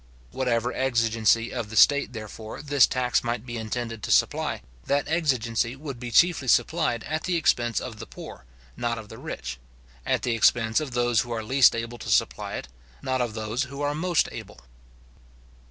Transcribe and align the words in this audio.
Whatever 0.31 0.73
exigency 0.73 1.53
of 1.53 1.69
the 1.69 1.75
state, 1.75 2.11
therefore, 2.11 2.63
this 2.63 2.87
tax 2.87 3.23
might 3.23 3.45
be 3.45 3.55
intended 3.55 4.01
to 4.01 4.09
supply, 4.11 4.63
that 4.87 5.07
exigency 5.07 5.75
would 5.75 5.99
be 5.99 6.09
chiefly 6.09 6.47
supplied 6.47 7.03
at 7.03 7.25
the 7.25 7.35
expense 7.35 7.79
of 7.79 7.99
the 7.99 8.07
poor, 8.07 8.45
not 8.75 8.97
of 8.97 9.09
the 9.09 9.19
rich; 9.19 9.59
at 10.03 10.23
the 10.23 10.33
expense 10.35 10.79
of 10.79 10.93
those 10.93 11.19
who 11.21 11.31
are 11.31 11.43
least 11.43 11.75
able 11.75 11.99
to 11.99 12.09
supply 12.09 12.55
it, 12.55 12.67
not 13.03 13.21
of 13.21 13.35
those 13.35 13.65
who 13.65 13.83
are 13.83 13.93
most 13.93 14.27
able. 14.31 14.61